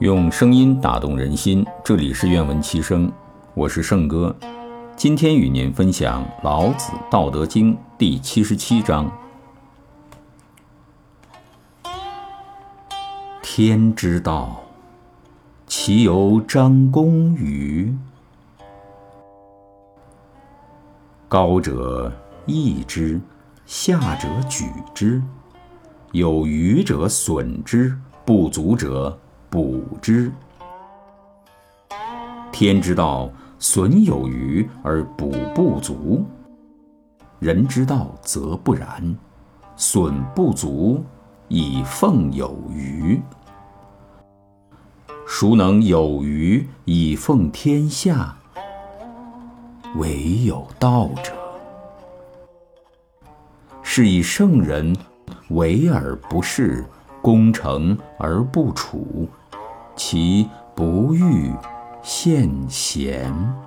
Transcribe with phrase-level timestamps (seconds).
[0.00, 3.10] 用声音打动人心，这里是愿闻其声，
[3.54, 4.34] 我是圣哥。
[4.96, 9.08] 今天与您分享《老子·道德经》第七十七章：
[13.40, 14.60] 天之道，
[15.68, 17.96] 其由张弓与？
[21.28, 22.12] 高者
[22.46, 23.20] 抑之，
[23.64, 25.22] 下者举之，
[26.10, 29.16] 有余者损之，不足者。
[29.54, 30.32] 补之。
[32.50, 36.24] 天之道，损有余而补不足；
[37.38, 39.16] 人之道则不然，
[39.76, 41.04] 损不足
[41.46, 43.22] 以奉有余。
[45.24, 48.36] 孰能有余以奉天下？
[49.94, 51.32] 唯有道者。
[53.84, 54.96] 是以圣人
[55.50, 56.84] 为而不恃，
[57.22, 59.28] 功成而不处。
[59.96, 61.52] 其不欲
[62.02, 63.63] 见贤。